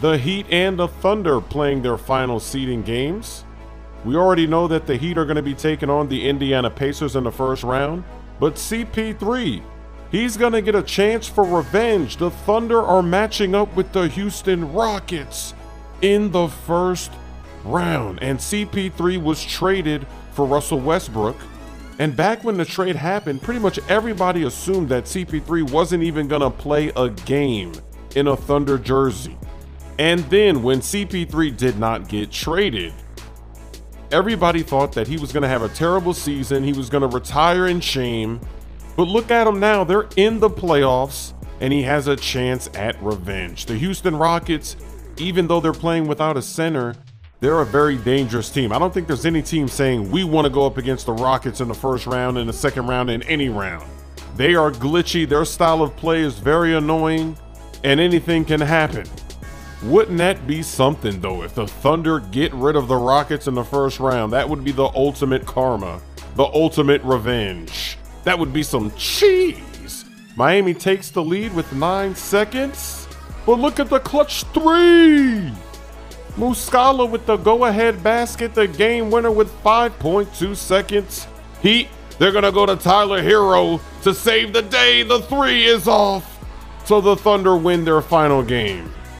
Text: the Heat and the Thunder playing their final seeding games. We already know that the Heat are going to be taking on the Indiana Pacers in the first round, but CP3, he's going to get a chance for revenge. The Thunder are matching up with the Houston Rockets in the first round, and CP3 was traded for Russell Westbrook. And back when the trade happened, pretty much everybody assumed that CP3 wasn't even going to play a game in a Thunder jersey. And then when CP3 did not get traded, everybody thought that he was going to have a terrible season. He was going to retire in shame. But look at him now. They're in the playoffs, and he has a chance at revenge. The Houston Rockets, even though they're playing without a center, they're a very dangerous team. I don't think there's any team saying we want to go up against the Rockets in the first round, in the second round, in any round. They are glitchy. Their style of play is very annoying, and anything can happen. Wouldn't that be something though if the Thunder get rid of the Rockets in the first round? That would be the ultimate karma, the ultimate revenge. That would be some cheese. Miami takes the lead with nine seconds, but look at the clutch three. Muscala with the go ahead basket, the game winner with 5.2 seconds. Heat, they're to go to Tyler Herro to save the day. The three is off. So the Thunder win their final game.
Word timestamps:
the 0.00 0.16
Heat 0.16 0.46
and 0.50 0.78
the 0.78 0.88
Thunder 0.88 1.42
playing 1.42 1.82
their 1.82 1.98
final 1.98 2.40
seeding 2.40 2.82
games. 2.82 3.44
We 4.04 4.16
already 4.16 4.46
know 4.46 4.66
that 4.66 4.86
the 4.86 4.96
Heat 4.96 5.18
are 5.18 5.26
going 5.26 5.36
to 5.36 5.42
be 5.42 5.52
taking 5.52 5.90
on 5.90 6.08
the 6.08 6.26
Indiana 6.26 6.70
Pacers 6.70 7.16
in 7.16 7.24
the 7.24 7.30
first 7.30 7.62
round, 7.62 8.04
but 8.38 8.54
CP3, 8.54 9.62
he's 10.10 10.38
going 10.38 10.54
to 10.54 10.62
get 10.62 10.74
a 10.74 10.82
chance 10.82 11.28
for 11.28 11.44
revenge. 11.44 12.16
The 12.16 12.30
Thunder 12.30 12.80
are 12.80 13.02
matching 13.02 13.54
up 13.54 13.76
with 13.76 13.92
the 13.92 14.08
Houston 14.08 14.72
Rockets 14.72 15.52
in 16.00 16.30
the 16.30 16.48
first 16.48 17.12
round, 17.64 18.22
and 18.22 18.38
CP3 18.38 19.22
was 19.22 19.44
traded 19.44 20.06
for 20.32 20.46
Russell 20.46 20.80
Westbrook. 20.80 21.36
And 21.98 22.16
back 22.16 22.42
when 22.42 22.56
the 22.56 22.64
trade 22.64 22.96
happened, 22.96 23.42
pretty 23.42 23.60
much 23.60 23.78
everybody 23.90 24.44
assumed 24.44 24.88
that 24.88 25.04
CP3 25.04 25.70
wasn't 25.70 26.02
even 26.02 26.26
going 26.26 26.40
to 26.40 26.48
play 26.48 26.90
a 26.96 27.10
game 27.10 27.74
in 28.16 28.28
a 28.28 28.36
Thunder 28.36 28.78
jersey. 28.78 29.36
And 30.00 30.20
then 30.30 30.62
when 30.62 30.80
CP3 30.80 31.54
did 31.58 31.78
not 31.78 32.08
get 32.08 32.30
traded, 32.30 32.94
everybody 34.10 34.62
thought 34.62 34.92
that 34.92 35.06
he 35.06 35.18
was 35.18 35.30
going 35.30 35.42
to 35.42 35.48
have 35.48 35.60
a 35.60 35.68
terrible 35.68 36.14
season. 36.14 36.64
He 36.64 36.72
was 36.72 36.88
going 36.88 37.02
to 37.02 37.14
retire 37.14 37.66
in 37.66 37.80
shame. 37.80 38.40
But 38.96 39.08
look 39.08 39.30
at 39.30 39.46
him 39.46 39.60
now. 39.60 39.84
They're 39.84 40.08
in 40.16 40.40
the 40.40 40.48
playoffs, 40.48 41.34
and 41.60 41.70
he 41.70 41.82
has 41.82 42.06
a 42.06 42.16
chance 42.16 42.70
at 42.72 43.00
revenge. 43.02 43.66
The 43.66 43.74
Houston 43.74 44.16
Rockets, 44.16 44.74
even 45.18 45.46
though 45.46 45.60
they're 45.60 45.74
playing 45.74 46.08
without 46.08 46.38
a 46.38 46.42
center, 46.42 46.94
they're 47.40 47.60
a 47.60 47.66
very 47.66 47.98
dangerous 47.98 48.48
team. 48.48 48.72
I 48.72 48.78
don't 48.78 48.94
think 48.94 49.06
there's 49.06 49.26
any 49.26 49.42
team 49.42 49.68
saying 49.68 50.10
we 50.10 50.24
want 50.24 50.46
to 50.46 50.50
go 50.50 50.64
up 50.64 50.78
against 50.78 51.04
the 51.04 51.12
Rockets 51.12 51.60
in 51.60 51.68
the 51.68 51.74
first 51.74 52.06
round, 52.06 52.38
in 52.38 52.46
the 52.46 52.54
second 52.54 52.86
round, 52.86 53.10
in 53.10 53.22
any 53.24 53.50
round. 53.50 53.86
They 54.34 54.54
are 54.54 54.70
glitchy. 54.70 55.28
Their 55.28 55.44
style 55.44 55.82
of 55.82 55.94
play 55.96 56.22
is 56.22 56.38
very 56.38 56.74
annoying, 56.74 57.36
and 57.84 58.00
anything 58.00 58.46
can 58.46 58.62
happen. 58.62 59.04
Wouldn't 59.82 60.18
that 60.18 60.46
be 60.46 60.62
something 60.62 61.20
though 61.20 61.42
if 61.42 61.54
the 61.54 61.66
Thunder 61.66 62.20
get 62.20 62.52
rid 62.52 62.76
of 62.76 62.86
the 62.86 62.96
Rockets 62.96 63.46
in 63.46 63.54
the 63.54 63.64
first 63.64 63.98
round? 63.98 64.32
That 64.32 64.48
would 64.48 64.62
be 64.62 64.72
the 64.72 64.90
ultimate 64.94 65.46
karma, 65.46 66.02
the 66.34 66.44
ultimate 66.44 67.02
revenge. 67.02 67.96
That 68.24 68.38
would 68.38 68.52
be 68.52 68.62
some 68.62 68.90
cheese. 68.92 70.04
Miami 70.36 70.74
takes 70.74 71.10
the 71.10 71.22
lead 71.22 71.54
with 71.54 71.72
nine 71.72 72.14
seconds, 72.14 73.08
but 73.46 73.58
look 73.58 73.80
at 73.80 73.88
the 73.88 74.00
clutch 74.00 74.44
three. 74.52 75.50
Muscala 76.36 77.10
with 77.10 77.24
the 77.24 77.38
go 77.38 77.64
ahead 77.64 78.02
basket, 78.02 78.54
the 78.54 78.66
game 78.66 79.10
winner 79.10 79.30
with 79.30 79.50
5.2 79.62 80.54
seconds. 80.56 81.26
Heat, 81.62 81.88
they're 82.18 82.32
to 82.32 82.52
go 82.52 82.66
to 82.66 82.76
Tyler 82.76 83.22
Herro 83.22 83.80
to 84.02 84.14
save 84.14 84.52
the 84.52 84.62
day. 84.62 85.02
The 85.02 85.20
three 85.22 85.64
is 85.64 85.88
off. 85.88 86.38
So 86.84 87.00
the 87.00 87.16
Thunder 87.16 87.56
win 87.56 87.84
their 87.84 88.00
final 88.02 88.42
game. 88.42 88.92